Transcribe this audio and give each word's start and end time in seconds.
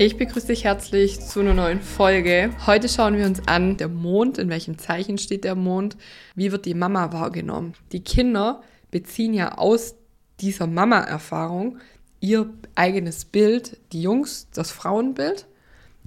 Ich 0.00 0.16
begrüße 0.16 0.46
dich 0.46 0.62
herzlich 0.62 1.18
zu 1.18 1.40
einer 1.40 1.54
neuen 1.54 1.80
Folge. 1.80 2.50
Heute 2.68 2.88
schauen 2.88 3.16
wir 3.16 3.26
uns 3.26 3.48
an, 3.48 3.78
der 3.78 3.88
Mond, 3.88 4.38
in 4.38 4.48
welchem 4.48 4.78
Zeichen 4.78 5.18
steht 5.18 5.42
der 5.42 5.56
Mond, 5.56 5.96
wie 6.36 6.52
wird 6.52 6.66
die 6.66 6.74
Mama 6.74 7.12
wahrgenommen. 7.12 7.74
Die 7.90 8.04
Kinder 8.04 8.62
beziehen 8.92 9.34
ja 9.34 9.58
aus 9.58 9.96
dieser 10.38 10.68
Mama-Erfahrung 10.68 11.78
ihr 12.20 12.48
eigenes 12.76 13.24
Bild, 13.24 13.76
die 13.90 14.00
Jungs 14.00 14.46
das 14.54 14.70
Frauenbild 14.70 15.48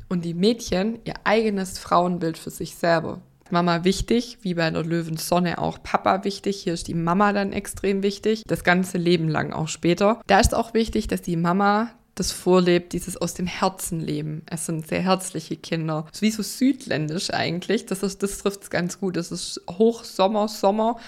und 0.07 0.23
die 0.23 0.35
Mädchen 0.35 0.99
ihr 1.03 1.15
eigenes 1.25 1.77
Frauenbild 1.77 2.37
für 2.37 2.49
sich 2.49 2.75
selber. 2.75 3.21
Mama 3.49 3.83
wichtig, 3.83 4.37
wie 4.39 4.53
bei 4.53 4.71
der 4.71 4.85
Löwensonne 4.85 5.57
auch 5.57 5.83
Papa 5.83 6.23
wichtig. 6.23 6.61
Hier 6.63 6.75
ist 6.75 6.87
die 6.87 6.93
Mama 6.93 7.33
dann 7.33 7.51
extrem 7.51 8.03
wichtig, 8.03 8.43
das 8.47 8.63
ganze 8.63 8.97
Leben 8.97 9.27
lang 9.27 9.51
auch 9.51 9.67
später. 9.67 10.21
Da 10.27 10.39
ist 10.39 10.55
auch 10.55 10.73
wichtig, 10.73 11.09
dass 11.09 11.21
die 11.21 11.35
Mama 11.35 11.91
das 12.21 12.31
vorlebt, 12.31 12.93
dieses 12.93 13.17
aus 13.17 13.33
dem 13.33 13.47
Herzen 13.47 13.99
leben. 13.99 14.43
Es 14.45 14.67
sind 14.67 14.87
sehr 14.87 15.01
herzliche 15.01 15.57
Kinder. 15.57 16.05
Ist 16.13 16.21
wie 16.21 16.29
so 16.29 16.43
südländisch 16.43 17.33
eigentlich. 17.33 17.87
Das, 17.87 18.03
ist, 18.03 18.21
das 18.21 18.37
trifft 18.37 18.61
es 18.61 18.69
ganz 18.69 18.99
gut. 18.99 19.17
Es 19.17 19.31
ist 19.31 19.59
Hochsommer, 19.67 20.47
Sommer 20.47 20.99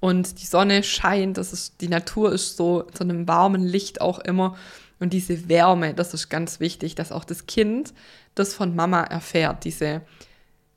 und 0.00 0.40
die 0.40 0.46
Sonne 0.46 0.82
scheint. 0.82 1.36
Das 1.36 1.52
ist, 1.52 1.82
die 1.82 1.88
Natur 1.88 2.32
ist 2.32 2.56
so 2.56 2.84
zu 2.94 3.02
einem 3.02 3.28
warmen 3.28 3.62
Licht 3.62 4.00
auch 4.00 4.18
immer. 4.20 4.56
Und 5.00 5.12
diese 5.12 5.50
Wärme, 5.50 5.92
das 5.92 6.14
ist 6.14 6.30
ganz 6.30 6.60
wichtig, 6.60 6.94
dass 6.94 7.12
auch 7.12 7.24
das 7.24 7.44
Kind 7.44 7.92
das 8.34 8.54
von 8.54 8.74
Mama 8.74 9.02
erfährt. 9.02 9.64
Diese 9.64 10.00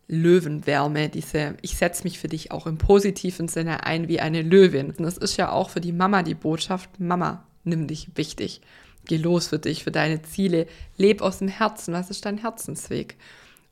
Löwenwärme, 0.09 1.07
diese, 1.07 1.55
ich 1.61 1.77
setze 1.77 2.03
mich 2.03 2.19
für 2.19 2.27
dich 2.27 2.51
auch 2.51 2.67
im 2.67 2.77
positiven 2.77 3.47
Sinne 3.47 3.85
ein 3.85 4.09
wie 4.09 4.19
eine 4.19 4.41
Löwin. 4.41 4.87
Und 4.87 5.03
das 5.03 5.17
ist 5.17 5.37
ja 5.37 5.49
auch 5.49 5.69
für 5.69 5.79
die 5.79 5.93
Mama 5.93 6.23
die 6.23 6.35
Botschaft, 6.35 6.99
Mama, 6.99 7.45
nimm 7.63 7.87
dich 7.87 8.09
wichtig. 8.15 8.59
Geh 9.07 9.17
los 9.17 9.47
für 9.47 9.59
dich, 9.59 9.83
für 9.83 9.91
deine 9.91 10.21
Ziele. 10.21 10.67
Leb 10.97 11.21
aus 11.21 11.39
dem 11.39 11.47
Herzen. 11.47 11.93
Was 11.93 12.09
ist 12.09 12.25
dein 12.25 12.37
Herzensweg? 12.37 13.15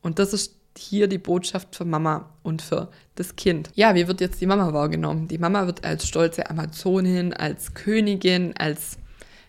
Und 0.02 0.20
das 0.20 0.34
ist 0.34 0.56
hier 0.78 1.08
die 1.08 1.18
Botschaft 1.18 1.76
für 1.76 1.86
Mama 1.86 2.30
und 2.44 2.62
für 2.62 2.90
das 3.16 3.36
Kind. 3.36 3.70
Ja, 3.76 3.96
wie 3.96 4.08
wird 4.08 4.22
jetzt 4.22 4.42
die 4.42 4.46
Mama 4.46 4.74
wahrgenommen? 4.74 5.28
Die 5.28 5.38
Mama 5.38 5.66
wird 5.66 5.86
als 5.86 6.08
stolze 6.08 6.50
Amazonin, 6.50 7.34
als 7.34 7.74
Königin, 7.74 8.54
als, 8.58 8.98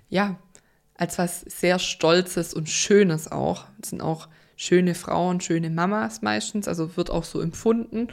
ja, 0.08 0.36
als 0.94 1.18
was 1.18 1.40
sehr 1.40 1.78
Stolzes 1.78 2.54
und 2.54 2.68
Schönes 2.68 3.30
auch. 3.30 3.64
Das 3.78 3.90
sind 3.90 4.00
auch 4.00 4.28
schöne 4.56 4.94
Frauen, 4.94 5.40
schöne 5.40 5.70
Mamas 5.70 6.22
meistens, 6.22 6.68
also 6.68 6.96
wird 6.96 7.10
auch 7.10 7.24
so 7.24 7.40
empfunden. 7.40 8.08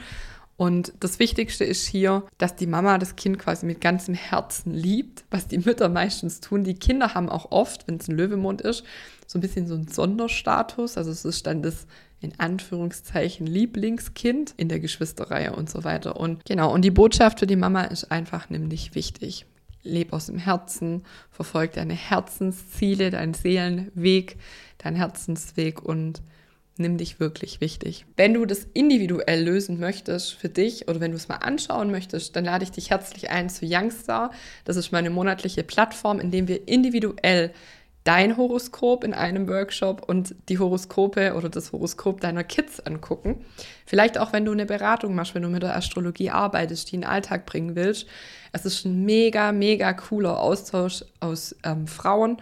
Und 0.55 0.93
das 0.99 1.17
Wichtigste 1.19 1.63
ist 1.63 1.87
hier, 1.87 2.23
dass 2.37 2.55
die 2.55 2.67
Mama 2.67 2.97
das 2.97 3.15
Kind 3.15 3.39
quasi 3.39 3.65
mit 3.65 3.81
ganzem 3.81 4.13
Herzen 4.13 4.71
liebt, 4.71 5.25
was 5.31 5.47
die 5.47 5.57
Mütter 5.57 5.89
meistens 5.89 6.41
tun. 6.41 6.63
Die 6.63 6.75
Kinder 6.75 7.15
haben 7.15 7.29
auch 7.29 7.51
oft, 7.51 7.87
wenn 7.87 7.95
es 7.95 8.07
ein 8.07 8.15
Löwemond 8.15 8.61
ist, 8.61 8.83
so 9.25 9.39
ein 9.39 9.41
bisschen 9.41 9.67
so 9.67 9.73
einen 9.73 9.87
Sonderstatus. 9.87 10.97
Also 10.97 11.09
es 11.09 11.25
ist 11.25 11.47
dann 11.47 11.63
das 11.63 11.87
in 12.19 12.39
Anführungszeichen 12.39 13.47
Lieblingskind 13.47 14.53
in 14.55 14.69
der 14.69 14.79
Geschwisterreihe 14.79 15.55
und 15.55 15.69
so 15.69 15.83
weiter. 15.83 16.17
Und 16.17 16.45
genau, 16.45 16.71
und 16.71 16.83
die 16.83 16.91
Botschaft 16.91 17.39
für 17.39 17.47
die 17.47 17.57
Mama 17.57 17.83
ist 17.83 18.11
einfach 18.11 18.49
nämlich 18.49 18.95
wichtig. 18.95 19.45
Leb 19.81 20.13
aus 20.13 20.27
dem 20.27 20.37
Herzen, 20.37 21.03
verfolg 21.31 21.73
deine 21.73 21.93
Herzensziele, 21.93 23.09
deinen 23.09 23.33
Seelenweg, 23.33 24.37
deinen 24.77 24.95
Herzensweg 24.95 25.81
und 25.81 26.21
nimm 26.77 26.97
dich 26.97 27.19
wirklich 27.19 27.61
wichtig. 27.61 28.05
Wenn 28.15 28.33
du 28.33 28.45
das 28.45 28.67
individuell 28.73 29.43
lösen 29.43 29.79
möchtest 29.79 30.33
für 30.33 30.49
dich 30.49 30.87
oder 30.87 30.99
wenn 30.99 31.11
du 31.11 31.17
es 31.17 31.27
mal 31.27 31.37
anschauen 31.37 31.91
möchtest, 31.91 32.35
dann 32.35 32.45
lade 32.45 32.63
ich 32.63 32.71
dich 32.71 32.89
herzlich 32.89 33.29
ein 33.29 33.49
zu 33.49 33.65
Youngstar. 33.65 34.31
Das 34.65 34.75
ist 34.75 34.91
meine 34.91 35.09
monatliche 35.09 35.63
Plattform, 35.63 36.19
in 36.19 36.31
dem 36.31 36.47
wir 36.47 36.67
individuell 36.67 37.53
dein 38.03 38.35
Horoskop 38.35 39.03
in 39.03 39.13
einem 39.13 39.47
Workshop 39.47 40.03
und 40.07 40.35
die 40.49 40.59
Horoskope 40.59 41.35
oder 41.35 41.49
das 41.49 41.71
Horoskop 41.71 42.19
deiner 42.19 42.43
Kids 42.43 42.79
angucken. 42.81 43.45
Vielleicht 43.85 44.17
auch, 44.17 44.33
wenn 44.33 44.45
du 44.45 44.51
eine 44.51 44.65
Beratung 44.65 45.15
machst, 45.15 45.35
wenn 45.35 45.43
du 45.43 45.49
mit 45.49 45.63
der 45.63 45.75
Astrologie 45.75 46.29
arbeitest, 46.29 46.91
die 46.91 46.95
in 46.95 47.01
den 47.01 47.09
Alltag 47.09 47.45
bringen 47.45 47.75
willst. 47.75 48.07
Es 48.51 48.65
ist 48.65 48.85
ein 48.85 49.05
mega, 49.05 49.51
mega 49.51 49.93
cooler 49.93 50.39
Austausch 50.39 51.05
aus 51.21 51.55
ähm, 51.63 51.87
Frauen, 51.87 52.37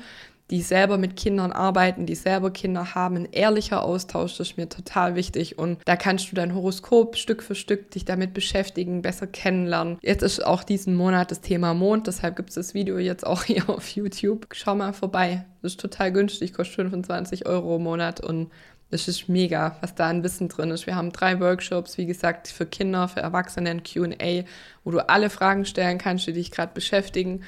die 0.51 0.61
selber 0.61 0.97
mit 0.97 1.15
Kindern 1.15 1.53
arbeiten, 1.53 2.05
die 2.05 2.15
selber 2.15 2.51
Kinder 2.51 2.93
haben. 2.93 3.15
Ein 3.15 3.29
ehrlicher 3.31 3.83
Austausch 3.83 4.39
ist 4.39 4.57
mir 4.57 4.67
total 4.67 5.15
wichtig 5.15 5.57
und 5.57 5.79
da 5.85 5.95
kannst 5.95 6.29
du 6.31 6.35
dein 6.35 6.53
Horoskop 6.53 7.15
Stück 7.15 7.41
für 7.41 7.55
Stück 7.55 7.89
dich 7.91 8.03
damit 8.03 8.33
beschäftigen, 8.33 9.01
besser 9.01 9.27
kennenlernen. 9.27 9.97
Jetzt 10.01 10.23
ist 10.23 10.45
auch 10.45 10.63
diesen 10.63 10.95
Monat 10.95 11.31
das 11.31 11.39
Thema 11.39 11.73
Mond, 11.73 12.07
deshalb 12.07 12.35
gibt 12.35 12.49
es 12.49 12.55
das 12.55 12.73
Video 12.73 12.99
jetzt 12.99 13.25
auch 13.25 13.43
hier 13.45 13.69
auf 13.69 13.87
YouTube. 13.89 14.47
Schau 14.51 14.75
mal 14.75 14.93
vorbei. 14.93 15.45
Das 15.61 15.73
ist 15.73 15.79
total 15.79 16.11
günstig, 16.11 16.53
kostet 16.53 16.75
25 16.75 17.45
Euro 17.45 17.77
im 17.77 17.83
Monat 17.83 18.19
und 18.19 18.51
das 18.89 19.07
ist 19.07 19.29
mega, 19.29 19.77
was 19.79 19.95
da 19.95 20.09
an 20.09 20.21
Wissen 20.21 20.49
drin 20.49 20.69
ist. 20.69 20.85
Wir 20.85 20.97
haben 20.97 21.13
drei 21.13 21.39
Workshops, 21.39 21.97
wie 21.97 22.05
gesagt, 22.05 22.49
für 22.49 22.65
Kinder, 22.65 23.07
für 23.07 23.21
Erwachsene, 23.21 23.79
QA, 23.79 24.43
wo 24.83 24.91
du 24.91 25.07
alle 25.07 25.29
Fragen 25.29 25.63
stellen 25.63 25.97
kannst, 25.97 26.27
die 26.27 26.33
dich 26.33 26.51
gerade 26.51 26.73
beschäftigen. 26.73 27.41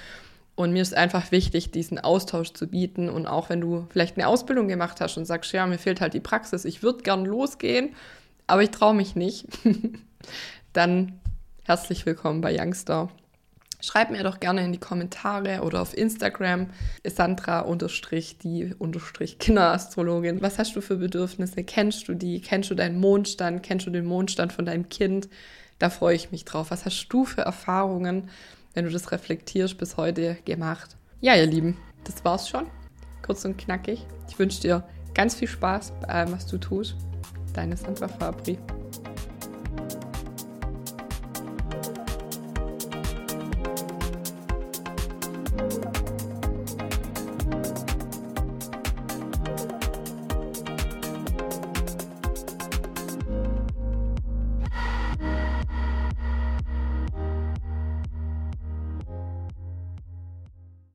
Und 0.56 0.72
mir 0.72 0.82
ist 0.82 0.94
einfach 0.94 1.32
wichtig, 1.32 1.72
diesen 1.72 2.00
Austausch 2.00 2.54
zu 2.54 2.68
bieten. 2.68 3.10
Und 3.10 3.26
auch 3.26 3.50
wenn 3.50 3.62
du 3.62 3.88
vielleicht 3.90 4.18
eine 4.18 4.28
Ausbildung 4.28 4.68
gemacht 4.68 5.02
hast 5.02 5.18
und 5.18 5.26
sagst, 5.26 5.52
ja, 5.52 5.66
mir 5.66 5.80
fehlt 5.80 6.00
halt 6.00 6.14
die 6.14 6.20
Praxis, 6.20 6.66
ich 6.66 6.84
würde 6.84 7.02
gern 7.04 7.26
losgehen, 7.26 7.96
aber 8.46 8.62
ich 8.62 8.70
traue 8.70 8.94
mich 8.94 9.16
nicht, 9.16 9.48
dann 10.74 11.20
herzlich 11.64 12.06
willkommen 12.06 12.42
bei 12.42 12.56
Youngster. 12.58 13.10
Schreib 13.82 14.12
mir 14.12 14.24
doch 14.24 14.40
gerne 14.40 14.64
in 14.64 14.72
die 14.72 14.80
Kommentare 14.80 15.62
oder 15.62 15.82
auf 15.82 15.98
Instagram 15.98 16.68
Sandra 17.06 17.66
die 18.40 18.74
Kinderastrologin. 19.40 20.42
Was 20.42 20.58
hast 20.58 20.76
du 20.78 20.82
für 20.82 20.96
Bedürfnisse? 20.96 21.66
Kennst 21.66 22.08
du 22.08 22.14
die? 22.14 22.40
Kennst 22.40 22.70
du 22.70 22.76
deinen 22.76 22.98
Mondstand? 23.00 23.62
Kennst 23.62 23.86
du 23.86 23.90
den 23.90 24.06
Mondstand 24.06 24.54
von 24.54 24.66
deinem 24.66 24.88
Kind? 24.88 25.28
Da 25.80 25.90
freue 25.90 26.16
ich 26.16 26.32
mich 26.32 26.46
drauf. 26.46 26.72
Was 26.72 26.86
hast 26.86 27.10
du 27.10 27.26
für 27.26 27.42
Erfahrungen? 27.42 28.30
Wenn 28.74 28.86
du 28.86 28.92
das 28.92 29.12
reflektierst, 29.12 29.78
bis 29.78 29.98
heute 29.98 30.38
gemacht. 30.46 30.98
Ja, 31.22 31.36
ihr 31.36 31.46
Lieben, 31.46 31.78
das 32.04 32.24
war's 32.26 32.50
schon. 32.50 32.68
Kurz 33.26 33.46
und 33.46 33.58
knackig. 33.58 34.06
Ich 34.30 34.38
wünsche 34.38 34.62
dir 34.62 34.84
ganz 35.14 35.36
viel 35.36 35.48
Spaß 35.48 35.94
bei 36.02 36.10
allem, 36.10 36.34
was 36.34 36.48
du 36.48 36.58
tust. 36.58 36.96
Deine 37.54 37.78
Sandra 37.78 38.08
Fabri. 38.08 38.58